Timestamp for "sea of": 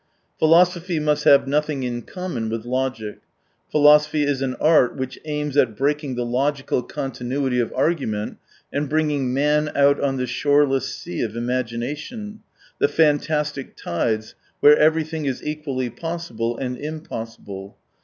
10.91-11.35